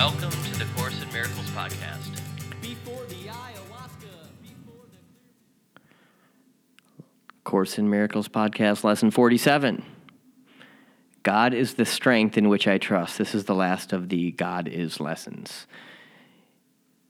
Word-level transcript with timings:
Welcome 0.00 0.30
to 0.30 0.58
the 0.58 0.64
Course 0.76 0.98
in 1.02 1.12
Miracles 1.12 1.50
podcast. 1.50 2.08
Before 2.62 3.04
the 3.04 3.16
ayahuasca, 3.16 4.30
before 4.40 4.86
the 5.74 7.34
Course 7.44 7.76
in 7.76 7.90
Miracles 7.90 8.26
podcast, 8.26 8.82
lesson 8.82 9.10
47. 9.10 9.84
God 11.22 11.52
is 11.52 11.74
the 11.74 11.84
strength 11.84 12.38
in 12.38 12.48
which 12.48 12.66
I 12.66 12.78
trust. 12.78 13.18
This 13.18 13.34
is 13.34 13.44
the 13.44 13.54
last 13.54 13.92
of 13.92 14.08
the 14.08 14.30
God 14.30 14.68
is 14.68 15.00
lessons. 15.00 15.66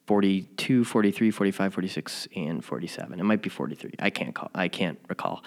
42, 0.09 0.83
43, 0.83 1.31
45, 1.31 1.73
46, 1.73 2.29
and 2.35 2.65
47. 2.65 3.21
It 3.21 3.23
might 3.23 3.41
be 3.41 3.51
43. 3.51 3.93
I 4.01 4.11
can't 4.11 4.35
call 4.35 4.51
I 4.53 4.67
can't 4.67 4.99
recall. 5.09 5.45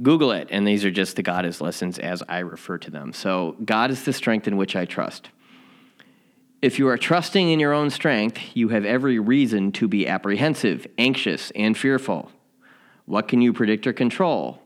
Google 0.00 0.32
it, 0.32 0.48
and 0.50 0.66
these 0.66 0.82
are 0.86 0.90
just 0.90 1.16
the 1.16 1.22
God 1.22 1.44
is 1.44 1.60
lessons 1.60 1.98
as 1.98 2.22
I 2.26 2.38
refer 2.38 2.78
to 2.78 2.90
them. 2.90 3.12
So, 3.12 3.54
God 3.62 3.90
is 3.90 4.06
the 4.06 4.14
strength 4.14 4.48
in 4.48 4.56
which 4.56 4.74
I 4.74 4.86
trust. 4.86 5.28
If 6.62 6.78
you 6.78 6.86
are 6.86 6.96
trusting 6.96 7.50
in 7.50 7.58
your 7.58 7.72
own 7.72 7.90
strength, 7.90 8.38
you 8.54 8.68
have 8.68 8.84
every 8.84 9.18
reason 9.18 9.72
to 9.72 9.88
be 9.88 10.06
apprehensive, 10.06 10.86
anxious, 10.96 11.50
and 11.56 11.76
fearful. 11.76 12.30
What 13.04 13.26
can 13.26 13.40
you 13.40 13.52
predict 13.52 13.84
or 13.84 13.92
control? 13.92 14.62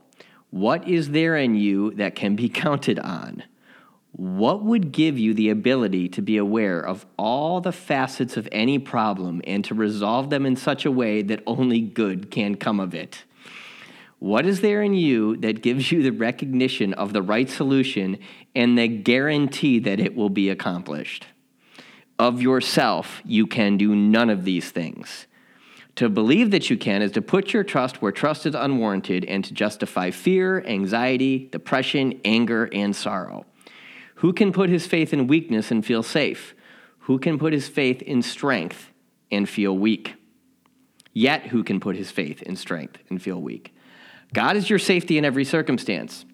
What 0.50 0.86
is 0.86 1.12
there 1.12 1.36
in 1.36 1.54
you 1.54 1.92
that 1.92 2.14
can 2.14 2.36
be 2.36 2.48
counted 2.50 2.98
on? 2.98 3.44
What 4.12 4.62
would 4.62 4.92
give 4.92 5.18
you 5.18 5.32
the 5.32 5.48
ability 5.48 6.10
to 6.10 6.20
be 6.20 6.36
aware 6.36 6.80
of 6.80 7.06
all 7.18 7.62
the 7.62 7.72
facets 7.72 8.36
of 8.36 8.46
any 8.52 8.78
problem 8.78 9.40
and 9.46 9.64
to 9.64 9.74
resolve 9.74 10.28
them 10.28 10.44
in 10.44 10.54
such 10.56 10.84
a 10.84 10.92
way 10.92 11.22
that 11.22 11.42
only 11.46 11.80
good 11.80 12.30
can 12.30 12.56
come 12.56 12.78
of 12.78 12.94
it? 12.94 13.24
What 14.18 14.44
is 14.44 14.60
there 14.60 14.82
in 14.82 14.92
you 14.92 15.38
that 15.38 15.62
gives 15.62 15.90
you 15.90 16.02
the 16.02 16.10
recognition 16.10 16.92
of 16.92 17.14
the 17.14 17.22
right 17.22 17.48
solution 17.48 18.18
and 18.54 18.76
the 18.76 18.86
guarantee 18.86 19.78
that 19.78 19.98
it 19.98 20.14
will 20.14 20.30
be 20.30 20.50
accomplished? 20.50 21.26
Of 22.18 22.40
yourself, 22.40 23.20
you 23.24 23.46
can 23.46 23.76
do 23.76 23.94
none 23.94 24.30
of 24.30 24.44
these 24.44 24.70
things. 24.70 25.26
To 25.96 26.08
believe 26.08 26.50
that 26.50 26.68
you 26.68 26.76
can 26.76 27.02
is 27.02 27.12
to 27.12 27.22
put 27.22 27.52
your 27.52 27.64
trust 27.64 28.02
where 28.02 28.12
trust 28.12 28.44
is 28.46 28.54
unwarranted 28.54 29.24
and 29.24 29.44
to 29.44 29.54
justify 29.54 30.10
fear, 30.10 30.62
anxiety, 30.66 31.48
depression, 31.50 32.20
anger, 32.24 32.68
and 32.72 32.94
sorrow. 32.94 33.46
Who 34.16 34.32
can 34.32 34.52
put 34.52 34.70
his 34.70 34.86
faith 34.86 35.12
in 35.12 35.26
weakness 35.26 35.70
and 35.70 35.84
feel 35.84 36.02
safe? 36.02 36.54
Who 37.00 37.18
can 37.18 37.38
put 37.38 37.52
his 37.52 37.68
faith 37.68 38.02
in 38.02 38.22
strength 38.22 38.90
and 39.30 39.48
feel 39.48 39.76
weak? 39.76 40.14
Yet, 41.12 41.46
who 41.46 41.64
can 41.64 41.80
put 41.80 41.96
his 41.96 42.10
faith 42.10 42.42
in 42.42 42.56
strength 42.56 42.98
and 43.08 43.20
feel 43.20 43.40
weak? 43.40 43.74
God 44.34 44.56
is 44.56 44.68
your 44.68 44.78
safety 44.78 45.16
in 45.16 45.24
every 45.24 45.44
circumstance. 45.44 46.26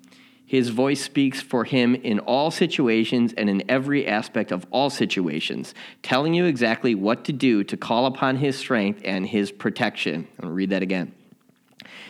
His 0.53 0.69
voice 0.69 1.00
speaks 1.00 1.41
for 1.41 1.64
him 1.64 1.95
in 1.95 2.19
all 2.19 2.50
situations 2.50 3.33
and 3.39 3.48
in 3.48 3.62
every 3.70 4.06
aspect 4.06 4.53
of 4.53 4.67
all 4.70 4.91
situations, 4.91 5.72
telling 6.03 6.34
you 6.34 6.45
exactly 6.45 6.95
what 6.95 7.25
to 7.25 7.33
do 7.33 7.64
to 7.64 7.75
call 7.75 8.05
upon 8.05 8.36
his 8.36 8.58
strength 8.58 9.00
and 9.03 9.27
his 9.27 9.50
protection. 9.50 10.14
I'm 10.14 10.42
going 10.42 10.48
to 10.48 10.55
read 10.55 10.69
that 10.69 10.83
again. 10.83 11.14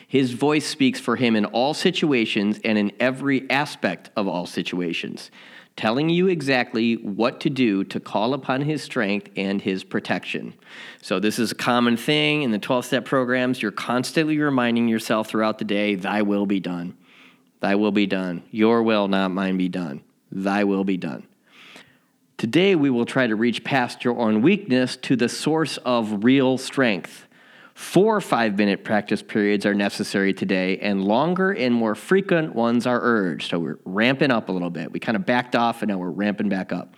His 0.08 0.32
voice 0.32 0.66
speaks 0.66 0.98
for 0.98 1.14
him 1.14 1.36
in 1.36 1.44
all 1.44 1.72
situations 1.72 2.58
and 2.64 2.76
in 2.76 2.90
every 2.98 3.48
aspect 3.48 4.10
of 4.16 4.26
all 4.26 4.46
situations, 4.46 5.30
telling 5.76 6.08
you 6.08 6.26
exactly 6.26 6.96
what 6.96 7.38
to 7.42 7.48
do 7.48 7.84
to 7.84 8.00
call 8.00 8.34
upon 8.34 8.62
his 8.62 8.82
strength 8.82 9.30
and 9.36 9.62
his 9.62 9.84
protection. 9.84 10.54
So, 11.00 11.20
this 11.20 11.38
is 11.38 11.52
a 11.52 11.54
common 11.54 11.96
thing 11.96 12.42
in 12.42 12.50
the 12.50 12.58
12 12.58 12.86
step 12.86 13.04
programs. 13.04 13.62
You're 13.62 13.70
constantly 13.70 14.36
reminding 14.36 14.88
yourself 14.88 15.28
throughout 15.28 15.58
the 15.58 15.64
day, 15.64 15.94
Thy 15.94 16.22
will 16.22 16.46
be 16.46 16.58
done. 16.58 16.96
Thy 17.62 17.76
will 17.76 17.92
be 17.92 18.06
done. 18.06 18.42
Your 18.50 18.82
will, 18.82 19.06
not 19.06 19.30
mine, 19.30 19.56
be 19.56 19.68
done. 19.68 20.02
Thy 20.32 20.64
will 20.64 20.82
be 20.82 20.96
done. 20.96 21.28
Today, 22.36 22.74
we 22.74 22.90
will 22.90 23.06
try 23.06 23.28
to 23.28 23.36
reach 23.36 23.62
past 23.62 24.02
your 24.02 24.18
own 24.18 24.42
weakness 24.42 24.96
to 24.96 25.14
the 25.14 25.28
source 25.28 25.76
of 25.78 26.24
real 26.24 26.58
strength. 26.58 27.28
Four 27.74 28.20
five 28.20 28.58
minute 28.58 28.82
practice 28.82 29.22
periods 29.22 29.64
are 29.64 29.74
necessary 29.74 30.34
today, 30.34 30.78
and 30.78 31.04
longer 31.04 31.52
and 31.52 31.72
more 31.72 31.94
frequent 31.94 32.52
ones 32.52 32.84
are 32.84 32.98
urged. 33.00 33.48
So 33.50 33.60
we're 33.60 33.78
ramping 33.84 34.32
up 34.32 34.48
a 34.48 34.52
little 34.52 34.68
bit. 34.68 34.90
We 34.90 34.98
kind 34.98 35.14
of 35.14 35.24
backed 35.24 35.54
off, 35.54 35.82
and 35.82 35.88
now 35.88 35.98
we're 35.98 36.10
ramping 36.10 36.48
back 36.48 36.72
up. 36.72 36.94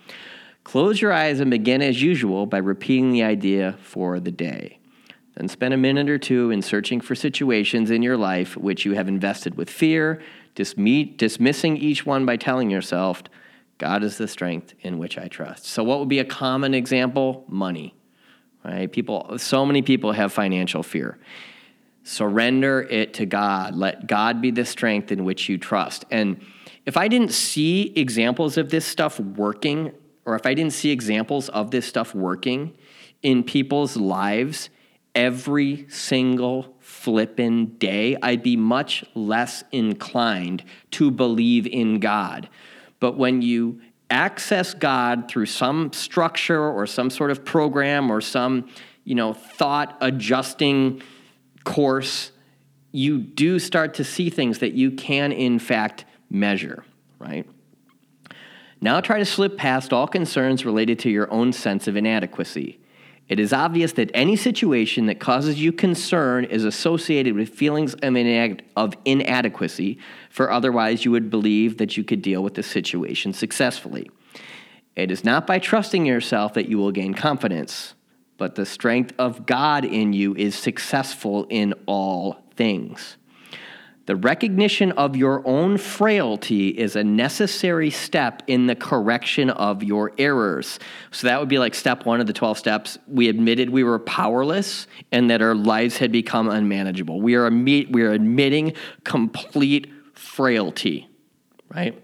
Close 0.63 0.99
your 0.99 1.13
eyes 1.13 1.41
and 1.41 1.51
begin 1.51 1.83
as 1.83 2.01
usual 2.01 2.47
by 2.47 2.57
repeating 2.57 3.11
the 3.11 3.21
idea 3.21 3.77
for 3.83 4.19
the 4.19 4.31
day. 4.31 4.79
Then 5.35 5.47
spend 5.47 5.75
a 5.75 5.77
minute 5.77 6.09
or 6.09 6.17
two 6.17 6.49
in 6.49 6.61
searching 6.63 7.01
for 7.01 7.13
situations 7.13 7.91
in 7.91 8.01
your 8.01 8.17
life 8.17 8.57
which 8.57 8.83
you 8.83 8.93
have 8.93 9.07
invested 9.07 9.55
with 9.55 9.69
fear, 9.69 10.21
dismissing 10.55 11.77
each 11.77 12.05
one 12.05 12.25
by 12.25 12.37
telling 12.37 12.69
yourself, 12.69 13.23
God 13.77 14.03
is 14.03 14.17
the 14.17 14.27
strength 14.27 14.73
in 14.81 14.97
which 14.97 15.17
I 15.17 15.27
trust. 15.27 15.65
So, 15.65 15.83
what 15.83 15.99
would 15.99 16.09
be 16.09 16.19
a 16.19 16.25
common 16.25 16.73
example? 16.73 17.43
Money 17.47 17.93
right? 18.65 18.91
People, 18.91 19.37
so 19.37 19.65
many 19.65 19.81
people 19.81 20.11
have 20.11 20.33
financial 20.33 20.83
fear. 20.83 21.19
Surrender 22.03 22.81
it 22.81 23.13
to 23.15 23.25
God. 23.25 23.75
Let 23.75 24.07
God 24.07 24.41
be 24.41 24.51
the 24.51 24.65
strength 24.65 25.11
in 25.11 25.23
which 25.23 25.47
you 25.47 25.57
trust. 25.57 26.05
And 26.11 26.43
if 26.85 26.97
I 26.97 27.07
didn't 27.07 27.31
see 27.31 27.93
examples 27.95 28.57
of 28.57 28.69
this 28.69 28.85
stuff 28.85 29.19
working, 29.19 29.91
or 30.25 30.35
if 30.35 30.45
I 30.45 30.53
didn't 30.53 30.73
see 30.73 30.91
examples 30.91 31.49
of 31.49 31.71
this 31.71 31.85
stuff 31.85 32.13
working 32.13 32.75
in 33.21 33.43
people's 33.43 33.97
lives 33.97 34.69
every 35.13 35.87
single 35.89 36.74
flippin' 37.05 37.67
day, 37.77 38.17
I'd 38.23 38.41
be 38.41 38.57
much 38.57 39.05
less 39.13 39.63
inclined 39.71 40.63
to 40.89 41.11
believe 41.11 41.67
in 41.67 41.99
God. 41.99 42.49
But 42.99 43.15
when 43.15 43.43
you 43.43 43.79
access 44.09 44.73
God 44.73 45.29
through 45.29 45.45
some 45.45 45.93
structure 45.93 46.67
or 46.67 46.87
some 46.87 47.11
sort 47.11 47.29
of 47.29 47.45
program 47.45 48.11
or 48.11 48.21
some, 48.21 48.67
you 49.03 49.13
know, 49.13 49.33
thought 49.33 49.95
adjusting 50.01 51.03
course, 51.63 52.31
you 52.91 53.19
do 53.19 53.59
start 53.59 53.93
to 53.95 54.03
see 54.03 54.31
things 54.31 54.57
that 54.59 54.73
you 54.73 54.89
can 54.89 55.31
in 55.31 55.59
fact 55.59 56.05
measure, 56.31 56.83
right? 57.19 57.47
Now 58.81 58.99
try 58.99 59.19
to 59.19 59.25
slip 59.25 59.57
past 59.57 59.93
all 59.93 60.07
concerns 60.07 60.65
related 60.65 60.97
to 60.99 61.11
your 61.11 61.31
own 61.31 61.53
sense 61.53 61.87
of 61.87 61.95
inadequacy. 61.95 62.79
It 63.27 63.39
is 63.39 63.53
obvious 63.53 63.93
that 63.93 64.11
any 64.13 64.35
situation 64.35 65.07
that 65.07 65.19
causes 65.19 65.59
you 65.59 65.71
concern 65.71 66.45
is 66.45 66.63
associated 66.63 67.33
with 67.33 67.49
feelings 67.49 67.95
of, 67.95 67.99
inad- 68.01 68.61
of 68.75 68.93
inadequacy, 69.03 69.97
for 70.29 70.51
otherwise 70.51 71.05
you 71.05 71.11
would 71.11 71.31
believe 71.31 71.77
that 71.77 71.97
you 71.97 72.03
could 72.03 72.21
deal 72.21 72.43
with 72.43 72.53
the 72.53 72.61
situation 72.61 73.33
successfully. 73.33 74.11
It 74.95 75.09
is 75.09 75.23
not 75.23 75.47
by 75.47 75.57
trusting 75.57 76.05
yourself 76.05 76.53
that 76.53 76.69
you 76.69 76.77
will 76.77 76.91
gain 76.91 77.15
confidence, 77.15 77.95
but 78.37 78.55
the 78.55 78.65
strength 78.65 79.13
of 79.17 79.45
God 79.45 79.85
in 79.85 80.13
you 80.13 80.35
is 80.35 80.55
successful 80.55 81.47
in 81.49 81.73
all 81.87 82.43
things. 82.55 83.17
The 84.05 84.15
recognition 84.15 84.91
of 84.93 85.15
your 85.15 85.45
own 85.47 85.77
frailty 85.77 86.69
is 86.69 86.95
a 86.95 87.03
necessary 87.03 87.89
step 87.89 88.43
in 88.45 88.67
the 88.67 88.75
correction 88.75 89.49
of 89.49 89.83
your 89.83 90.11
errors. 90.19 90.79
So 91.09 91.27
that 91.27 91.39
would 91.39 91.49
be 91.49 91.57
like 91.57 91.73
step 91.73 92.05
one 92.05 92.21
of 92.21 92.27
the 92.27 92.33
12 92.33 92.57
steps. 92.57 92.97
We 93.07 93.29
admitted 93.29 93.71
we 93.71 93.83
were 93.83 93.97
powerless 93.97 94.85
and 95.11 95.31
that 95.31 95.41
our 95.41 95.55
lives 95.55 95.97
had 95.97 96.11
become 96.11 96.49
unmanageable. 96.49 97.19
We 97.19 97.33
are, 97.35 97.49
we 97.49 98.01
are 98.03 98.11
admitting 98.11 98.73
complete 99.03 99.91
frailty, 100.13 101.09
right? 101.73 101.99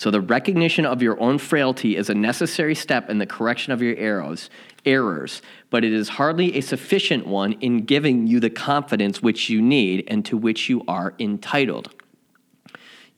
So 0.00 0.10
the 0.10 0.22
recognition 0.22 0.86
of 0.86 1.02
your 1.02 1.20
own 1.20 1.36
frailty 1.36 1.94
is 1.94 2.08
a 2.08 2.14
necessary 2.14 2.74
step 2.74 3.10
in 3.10 3.18
the 3.18 3.26
correction 3.26 3.70
of 3.70 3.82
your 3.82 3.94
errors, 3.96 4.48
errors, 4.86 5.42
but 5.68 5.84
it 5.84 5.92
is 5.92 6.08
hardly 6.08 6.56
a 6.56 6.62
sufficient 6.62 7.26
one 7.26 7.52
in 7.60 7.84
giving 7.84 8.26
you 8.26 8.40
the 8.40 8.48
confidence 8.48 9.20
which 9.20 9.50
you 9.50 9.60
need 9.60 10.04
and 10.08 10.24
to 10.24 10.38
which 10.38 10.70
you 10.70 10.82
are 10.88 11.12
entitled. 11.18 11.90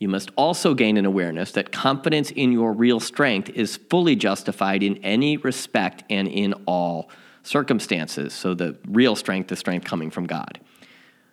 You 0.00 0.08
must 0.08 0.32
also 0.34 0.74
gain 0.74 0.96
an 0.96 1.06
awareness 1.06 1.52
that 1.52 1.70
confidence 1.70 2.32
in 2.32 2.50
your 2.50 2.72
real 2.72 2.98
strength 2.98 3.50
is 3.50 3.76
fully 3.76 4.16
justified 4.16 4.82
in 4.82 4.96
any 5.04 5.36
respect 5.36 6.02
and 6.10 6.26
in 6.26 6.52
all 6.66 7.08
circumstances. 7.44 8.32
So, 8.32 8.54
the 8.54 8.76
real 8.88 9.14
strength 9.14 9.52
is 9.52 9.60
strength 9.60 9.86
coming 9.86 10.10
from 10.10 10.26
God. 10.26 10.58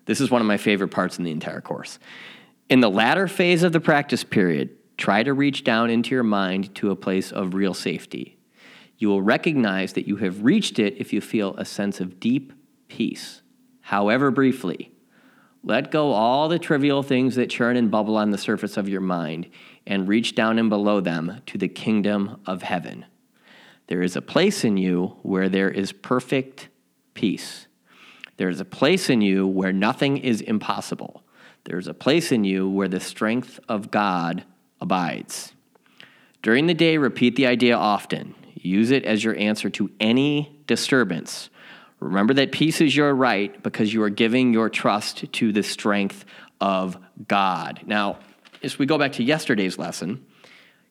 This 0.05 0.21
is 0.21 0.29
one 0.29 0.41
of 0.41 0.47
my 0.47 0.57
favorite 0.57 0.89
parts 0.89 1.17
in 1.17 1.23
the 1.23 1.31
entire 1.31 1.59
course. 1.59 1.97
In 2.69 2.81
the 2.81 2.89
latter 2.91 3.27
phase 3.27 3.63
of 3.63 3.71
the 3.71 3.79
practice 3.79 4.23
period, 4.23 4.75
try 4.99 5.23
to 5.23 5.33
reach 5.33 5.63
down 5.63 5.89
into 5.89 6.13
your 6.13 6.23
mind 6.23 6.75
to 6.75 6.91
a 6.91 6.95
place 6.95 7.31
of 7.31 7.53
real 7.53 7.73
safety. 7.73 8.37
You 8.97 9.07
will 9.07 9.21
recognize 9.21 9.93
that 9.93 10.07
you 10.07 10.17
have 10.17 10.43
reached 10.43 10.77
it 10.77 10.97
if 10.97 11.13
you 11.13 11.21
feel 11.21 11.55
a 11.55 11.63
sense 11.63 12.01
of 12.01 12.19
deep 12.19 12.51
peace, 12.89 13.41
however 13.79 14.29
briefly. 14.29 14.91
Let 15.63 15.89
go 15.89 16.11
all 16.11 16.49
the 16.49 16.59
trivial 16.59 17.01
things 17.01 17.35
that 17.35 17.49
churn 17.49 17.77
and 17.77 17.89
bubble 17.89 18.17
on 18.17 18.31
the 18.31 18.37
surface 18.37 18.75
of 18.75 18.89
your 18.89 19.01
mind 19.01 19.49
and 19.87 20.07
reach 20.07 20.35
down 20.35 20.59
and 20.59 20.69
below 20.69 20.99
them 20.99 21.41
to 21.45 21.57
the 21.57 21.69
kingdom 21.69 22.41
of 22.45 22.61
heaven. 22.61 23.05
There 23.87 24.01
is 24.01 24.17
a 24.17 24.21
place 24.21 24.63
in 24.65 24.75
you 24.75 25.17
where 25.23 25.47
there 25.49 25.69
is 25.69 25.93
perfect 25.93 26.67
peace. 27.13 27.67
There 28.35 28.49
is 28.49 28.59
a 28.59 28.65
place 28.65 29.09
in 29.09 29.21
you 29.21 29.47
where 29.47 29.73
nothing 29.73 30.17
is 30.17 30.41
impossible. 30.41 31.23
There 31.63 31.77
is 31.77 31.87
a 31.87 31.93
place 31.93 32.31
in 32.31 32.43
you 32.43 32.69
where 32.69 32.87
the 32.87 32.99
strength 32.99 33.59
of 33.67 33.91
God 33.91 34.43
abides. 34.81 35.53
During 36.41 36.67
the 36.67 36.73
day, 36.73 36.97
repeat 36.97 37.35
the 37.35 37.47
idea 37.47 37.75
often. 37.75 38.35
Use 38.55 38.91
it 38.91 39.05
as 39.05 39.23
your 39.23 39.35
answer 39.37 39.69
to 39.71 39.89
any 39.99 40.61
disturbance. 40.67 41.49
Remember 41.99 42.33
that 42.35 42.51
peace 42.51 42.81
is 42.81 42.95
your 42.95 43.13
right 43.13 43.61
because 43.61 43.93
you 43.93 44.01
are 44.03 44.09
giving 44.09 44.53
your 44.53 44.69
trust 44.69 45.31
to 45.33 45.51
the 45.51 45.63
strength 45.63 46.23
of 46.61 46.97
God. 47.27 47.81
Now, 47.85 48.19
as 48.63 48.79
we 48.79 48.85
go 48.85 48.97
back 48.97 49.13
to 49.13 49.23
yesterday's 49.23 49.77
lesson, 49.77 50.25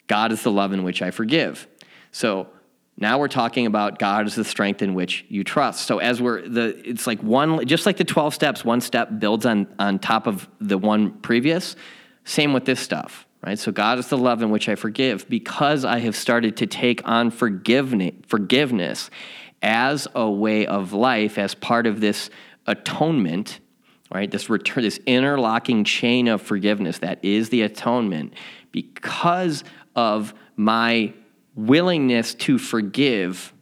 God 0.06 0.32
is 0.32 0.43
the 0.43 0.50
love 0.50 0.73
in 0.73 0.85
which 0.85 1.02
I 1.02 1.11
forgive. 1.11 1.67
So 2.12 2.49
now 2.96 3.19
we're 3.19 3.29
talking 3.29 3.67
about 3.67 3.99
God 3.99 4.26
is 4.26 4.35
the 4.35 4.44
strength 4.44 4.82
in 4.82 4.94
which 4.94 5.25
you 5.29 5.44
trust. 5.44 5.87
So 5.87 5.99
as 5.99 6.20
we're 6.20 6.46
the 6.46 6.76
it's 6.88 7.06
like 7.06 7.23
one 7.23 7.64
just 7.67 7.87
like 7.87 7.96
the 7.96 8.05
12 8.05 8.35
steps, 8.35 8.64
one 8.64 8.81
step 8.81 9.20
builds 9.20 9.46
on 9.46 9.73
on 9.79 10.00
top 10.00 10.26
of 10.26 10.49
the 10.61 10.76
one 10.76 11.12
previous. 11.20 11.76
Same 12.25 12.52
with 12.52 12.64
this 12.64 12.81
stuff, 12.81 13.26
right? 13.44 13.58
So 13.58 13.73
God 13.73 13.99
is 13.99 14.08
the 14.08 14.19
love 14.19 14.43
in 14.43 14.50
which 14.50 14.69
I 14.69 14.75
forgive 14.75 15.29
because 15.29 15.85
I 15.85 15.99
have 16.00 16.17
started 16.17 16.56
to 16.58 16.67
take 16.67 17.06
on 17.06 17.31
forgiveness 17.31 19.11
as 19.62 20.08
a 20.14 20.31
way 20.31 20.67
of 20.67 20.93
life 20.93 21.38
as 21.38 21.55
part 21.55 21.87
of 21.87 22.00
this 22.00 22.31
atonement 22.67 23.61
right? 24.11 24.31
This 24.31 24.49
return, 24.49 24.85
this 24.85 24.99
interlocking 25.06 25.85
chain 25.85 26.29
of 26.29 26.40
forgiveness 26.43 26.99
that 26.99 27.25
is 27.25 27.50
the 27.50 27.62
atonement, 27.62 28.35
because 28.73 29.64
of 29.94 30.35
my 30.56 31.12
willingness 31.55 32.35
to 32.35 32.58
forgive, 32.58 33.52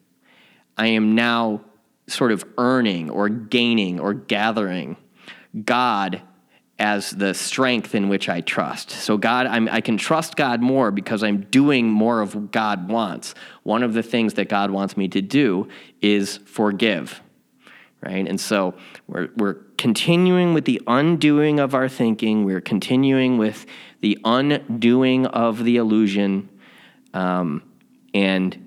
I 0.76 0.88
am 0.88 1.14
now 1.14 1.62
sort 2.06 2.32
of 2.32 2.44
earning 2.58 3.10
or 3.10 3.28
gaining 3.28 3.98
or 3.98 4.14
gathering 4.14 4.96
God 5.64 6.22
as 6.78 7.10
the 7.10 7.32
strength 7.32 7.94
in 7.94 8.08
which 8.08 8.28
I 8.28 8.42
trust. 8.42 8.90
So, 8.90 9.16
God, 9.16 9.46
I'm, 9.46 9.68
i 9.68 9.80
can 9.80 9.96
trust 9.96 10.36
God 10.36 10.60
more 10.60 10.90
because 10.90 11.22
I'm 11.22 11.42
doing 11.42 11.88
more 11.88 12.20
of 12.20 12.34
what 12.34 12.52
God 12.52 12.88
wants. 12.88 13.34
One 13.62 13.82
of 13.82 13.94
the 13.94 14.02
things 14.02 14.34
that 14.34 14.48
God 14.48 14.70
wants 14.70 14.96
me 14.96 15.08
to 15.08 15.22
do 15.22 15.68
is 16.02 16.38
forgive 16.44 17.22
right? 18.02 18.28
And 18.28 18.40
so 18.40 18.74
we're, 19.08 19.30
we're 19.36 19.54
continuing 19.78 20.54
with 20.54 20.64
the 20.64 20.80
undoing 20.86 21.58
of 21.58 21.74
our 21.74 21.88
thinking. 21.88 22.44
We're 22.44 22.60
continuing 22.60 23.36
with 23.36 23.66
the 24.00 24.18
undoing 24.24 25.26
of 25.26 25.64
the 25.64 25.76
illusion. 25.76 26.48
Um, 27.14 27.62
and 28.14 28.62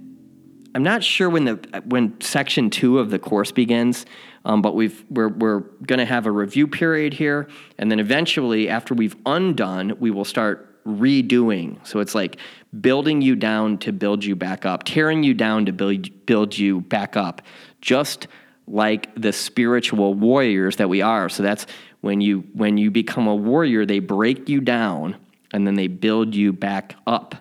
I'm 0.75 0.83
not 0.83 1.03
sure 1.03 1.29
when 1.29 1.45
the 1.45 1.81
when 1.85 2.19
section 2.21 2.69
two 2.69 2.99
of 2.99 3.09
the 3.09 3.19
course 3.19 3.51
begins, 3.51 4.05
um, 4.45 4.61
but 4.61 4.75
we've 4.75 5.03
we're 5.09 5.29
we're 5.29 5.59
going 5.85 5.99
to 5.99 6.05
have 6.05 6.25
a 6.25 6.31
review 6.31 6.67
period 6.67 7.13
here, 7.13 7.47
and 7.77 7.91
then 7.91 7.99
eventually, 7.99 8.69
after 8.69 8.93
we've 8.93 9.15
undone, 9.25 9.97
we 9.99 10.11
will 10.11 10.25
start 10.25 10.65
redoing. 10.85 11.85
So 11.85 11.99
it's 11.99 12.15
like 12.15 12.37
building 12.79 13.21
you 13.21 13.35
down 13.35 13.77
to 13.79 13.91
build 13.91 14.23
you 14.23 14.35
back 14.35 14.65
up, 14.65 14.83
tearing 14.83 15.23
you 15.23 15.33
down 15.33 15.65
to 15.65 15.71
build 15.71 16.25
build 16.25 16.57
you 16.57 16.81
back 16.81 17.17
up. 17.17 17.41
Just 17.81 18.27
like 18.67 19.13
the 19.15 19.33
spiritual 19.33 20.13
warriors 20.13 20.75
that 20.77 20.89
we 20.89 21.01
are. 21.01 21.27
So 21.27 21.43
that's 21.43 21.65
when 22.01 22.21
you 22.21 22.45
when 22.53 22.77
you 22.77 22.91
become 22.91 23.27
a 23.27 23.35
warrior, 23.35 23.85
they 23.85 23.99
break 23.99 24.47
you 24.47 24.61
down 24.61 25.15
and 25.51 25.65
then 25.65 25.75
they 25.75 25.87
build 25.87 26.35
you 26.35 26.53
back 26.53 26.95
up. 27.07 27.35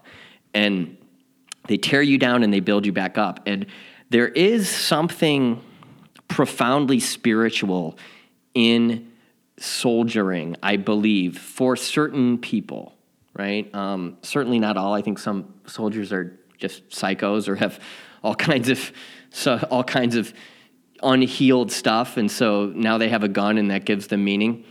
And 0.54 0.96
they 1.68 1.76
tear 1.76 2.02
you 2.02 2.18
down 2.18 2.42
and 2.42 2.52
they 2.52 2.60
build 2.60 2.86
you 2.86 2.92
back 2.92 3.18
up. 3.18 3.40
And 3.46 3.66
there 4.10 4.28
is 4.28 4.68
something 4.68 5.62
profoundly 6.28 7.00
spiritual 7.00 7.98
in 8.54 9.10
soldiering, 9.58 10.56
I 10.62 10.76
believe, 10.76 11.38
for 11.38 11.76
certain 11.76 12.38
people, 12.38 12.94
right? 13.34 13.72
Um, 13.74 14.18
certainly 14.22 14.58
not 14.58 14.76
all. 14.76 14.94
I 14.94 15.02
think 15.02 15.18
some 15.18 15.54
soldiers 15.66 16.12
are 16.12 16.38
just 16.58 16.88
psychos 16.90 17.48
or 17.48 17.56
have 17.56 17.80
all 18.22 18.34
kinds 18.34 18.68
of 18.68 18.92
so 19.30 19.58
all 19.70 19.84
kinds 19.84 20.16
of 20.16 20.32
unhealed 21.02 21.70
stuff, 21.70 22.16
and 22.16 22.30
so 22.30 22.72
now 22.74 22.98
they 22.98 23.08
have 23.08 23.24
a 23.24 23.28
gun, 23.28 23.58
and 23.58 23.70
that 23.70 23.84
gives 23.84 24.06
them 24.08 24.24
meaning. 24.24 24.64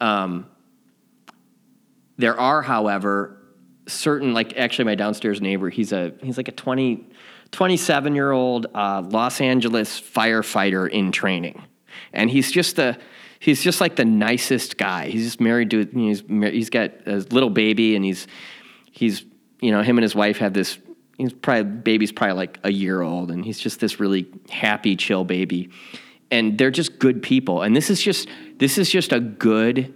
Um, 0.00 0.46
there 2.16 2.38
are, 2.38 2.62
however, 2.62 3.36
certain 3.86 4.32
like 4.32 4.56
actually 4.56 4.86
my 4.86 4.94
downstairs 4.94 5.40
neighbor. 5.40 5.70
He's 5.70 5.92
a 5.92 6.12
he's 6.22 6.36
like 6.36 6.48
a 6.48 6.52
20, 6.52 7.08
27 7.52 8.14
year 8.14 8.30
old 8.30 8.66
uh, 8.74 9.02
Los 9.08 9.40
Angeles 9.40 10.00
firefighter 10.00 10.88
in 10.88 11.12
training, 11.12 11.62
and 12.12 12.30
he's 12.30 12.50
just 12.50 12.76
the 12.76 12.98
he's 13.38 13.62
just 13.62 13.80
like 13.80 13.96
the 13.96 14.04
nicest 14.04 14.76
guy. 14.76 15.08
He's 15.08 15.24
just 15.24 15.40
married 15.40 15.70
to 15.70 15.84
he's 15.86 16.22
he's 16.28 16.70
got 16.70 16.92
a 17.06 17.16
little 17.16 17.50
baby, 17.50 17.96
and 17.96 18.04
he's 18.04 18.26
he's 18.90 19.24
you 19.60 19.70
know 19.72 19.82
him 19.82 19.98
and 19.98 20.02
his 20.02 20.14
wife 20.14 20.38
have 20.38 20.52
this 20.52 20.78
he's 21.20 21.32
probably 21.32 21.64
baby's 21.64 22.12
probably 22.12 22.34
like 22.34 22.58
a 22.64 22.72
year 22.72 23.02
old 23.02 23.30
and 23.30 23.44
he's 23.44 23.58
just 23.58 23.80
this 23.80 24.00
really 24.00 24.26
happy 24.48 24.96
chill 24.96 25.24
baby. 25.24 25.70
And 26.30 26.56
they're 26.56 26.70
just 26.70 26.98
good 26.98 27.22
people. 27.22 27.62
And 27.62 27.74
this 27.74 27.90
is 27.90 28.00
just 28.00 28.28
this 28.56 28.78
is 28.78 28.90
just 28.90 29.12
a 29.12 29.20
good 29.20 29.94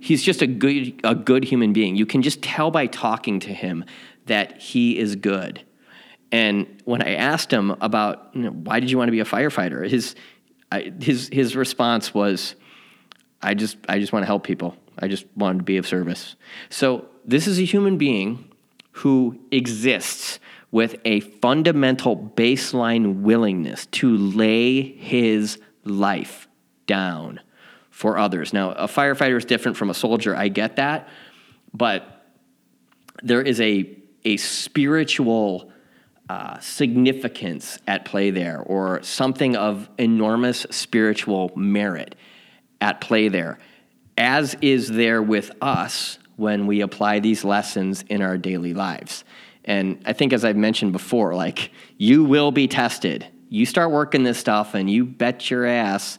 he's 0.00 0.22
just 0.22 0.42
a 0.42 0.46
good 0.46 1.00
a 1.04 1.14
good 1.14 1.44
human 1.44 1.72
being. 1.72 1.96
You 1.96 2.06
can 2.06 2.22
just 2.22 2.42
tell 2.42 2.70
by 2.70 2.86
talking 2.86 3.40
to 3.40 3.54
him 3.54 3.84
that 4.26 4.60
he 4.60 4.98
is 4.98 5.16
good 5.16 5.64
and 6.32 6.82
when 6.84 7.02
i 7.02 7.14
asked 7.14 7.52
him 7.52 7.70
about 7.80 8.30
you 8.34 8.42
know, 8.42 8.50
why 8.50 8.80
did 8.80 8.90
you 8.90 8.98
want 8.98 9.08
to 9.08 9.12
be 9.12 9.20
a 9.20 9.24
firefighter 9.24 9.88
his 9.88 10.14
I, 10.72 10.92
his 11.00 11.28
his 11.32 11.56
response 11.56 12.12
was 12.12 12.54
i 13.42 13.54
just 13.54 13.76
i 13.88 13.98
just 13.98 14.12
want 14.12 14.22
to 14.22 14.26
help 14.26 14.44
people 14.44 14.76
i 14.98 15.08
just 15.08 15.26
wanted 15.36 15.58
to 15.58 15.64
be 15.64 15.76
of 15.76 15.86
service 15.86 16.36
so 16.68 17.06
this 17.24 17.46
is 17.46 17.58
a 17.58 17.64
human 17.64 17.98
being 17.98 18.50
who 18.92 19.38
exists 19.50 20.40
with 20.70 20.96
a 21.04 21.20
fundamental 21.20 22.16
baseline 22.16 23.22
willingness 23.22 23.86
to 23.86 24.16
lay 24.16 24.82
his 24.82 25.58
life 25.84 26.48
down 26.86 27.40
for 27.90 28.18
others. 28.18 28.52
Now, 28.52 28.72
a 28.72 28.86
firefighter 28.86 29.36
is 29.36 29.44
different 29.44 29.76
from 29.76 29.90
a 29.90 29.94
soldier. 29.94 30.36
I 30.36 30.48
get 30.48 30.76
that. 30.76 31.08
But 31.72 32.26
there 33.22 33.40
is 33.40 33.60
a, 33.60 33.90
a 34.24 34.36
spiritual 34.36 35.72
uh, 36.28 36.58
significance 36.58 37.78
at 37.86 38.04
play 38.04 38.30
there, 38.30 38.60
or 38.60 39.02
something 39.02 39.56
of 39.56 39.88
enormous 39.98 40.66
spiritual 40.70 41.52
merit 41.54 42.14
at 42.80 43.00
play 43.00 43.28
there, 43.28 43.58
as 44.18 44.56
is 44.60 44.88
there 44.88 45.22
with 45.22 45.50
us 45.60 46.18
when 46.36 46.66
we 46.66 46.80
apply 46.80 47.20
these 47.20 47.44
lessons 47.44 48.02
in 48.08 48.22
our 48.22 48.36
daily 48.36 48.74
lives. 48.74 49.24
And 49.64 50.02
I 50.04 50.12
think, 50.12 50.32
as 50.32 50.44
I've 50.44 50.56
mentioned 50.56 50.92
before, 50.92 51.34
like 51.34 51.70
you 51.96 52.24
will 52.24 52.52
be 52.52 52.68
tested. 52.68 53.26
You 53.48 53.64
start 53.64 53.90
working 53.90 54.24
this 54.24 54.38
stuff, 54.38 54.74
and 54.74 54.90
you 54.90 55.04
bet 55.04 55.50
your 55.50 55.64
ass 55.64 56.18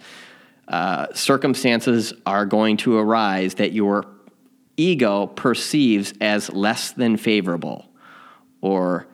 uh, 0.67 1.07
circumstances 1.13 2.13
are 2.25 2.45
going 2.45 2.77
to 2.77 2.97
arise 2.97 3.55
that 3.55 3.73
your 3.73 4.05
ego 4.75 5.27
perceives 5.27 6.13
as 6.21 6.51
less 6.51 6.91
than 6.91 7.17
favorable 7.17 7.85
or 8.61 9.07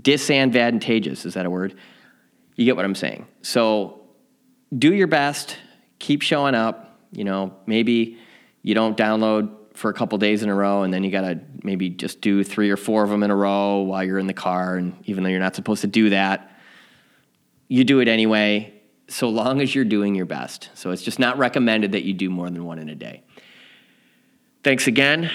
disadvantageous. 0.00 1.24
Is 1.24 1.34
that 1.34 1.46
a 1.46 1.50
word? 1.50 1.74
You 2.56 2.64
get 2.64 2.76
what 2.76 2.84
I'm 2.84 2.94
saying. 2.94 3.26
So 3.42 4.00
do 4.76 4.92
your 4.92 5.06
best, 5.06 5.56
keep 5.98 6.22
showing 6.22 6.54
up. 6.54 6.98
You 7.12 7.24
know, 7.24 7.54
maybe 7.66 8.18
you 8.62 8.74
don't 8.74 8.96
download 8.96 9.50
for 9.74 9.90
a 9.90 9.94
couple 9.94 10.18
days 10.18 10.42
in 10.42 10.48
a 10.48 10.54
row, 10.54 10.82
and 10.82 10.92
then 10.92 11.04
you 11.04 11.10
got 11.10 11.22
to 11.22 11.40
maybe 11.62 11.88
just 11.90 12.20
do 12.20 12.44
three 12.44 12.70
or 12.70 12.76
four 12.76 13.04
of 13.04 13.10
them 13.10 13.22
in 13.22 13.30
a 13.30 13.36
row 13.36 13.80
while 13.80 14.04
you're 14.04 14.18
in 14.18 14.26
the 14.26 14.34
car. 14.34 14.76
And 14.76 14.96
even 15.04 15.24
though 15.24 15.30
you're 15.30 15.40
not 15.40 15.54
supposed 15.54 15.80
to 15.82 15.86
do 15.86 16.10
that, 16.10 16.50
you 17.68 17.84
do 17.84 18.00
it 18.00 18.08
anyway, 18.08 18.74
so 19.08 19.28
long 19.28 19.60
as 19.60 19.74
you're 19.74 19.84
doing 19.84 20.14
your 20.14 20.26
best. 20.26 20.70
So 20.74 20.90
it's 20.90 21.02
just 21.02 21.18
not 21.18 21.38
recommended 21.38 21.92
that 21.92 22.02
you 22.04 22.12
do 22.12 22.30
more 22.30 22.50
than 22.50 22.64
one 22.64 22.78
in 22.78 22.88
a 22.88 22.94
day. 22.94 23.22
Thanks 24.62 24.86
again. 24.86 25.30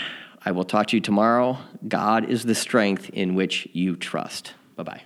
I 0.48 0.52
will 0.52 0.64
talk 0.64 0.88
to 0.88 0.96
you 0.96 1.02
tomorrow. 1.02 1.58
God 1.86 2.30
is 2.30 2.44
the 2.44 2.56
strength 2.56 3.10
in 3.10 3.36
which 3.36 3.68
you 3.74 3.98
trust. 3.98 4.54
Bye 4.78 4.84
bye. 4.84 5.02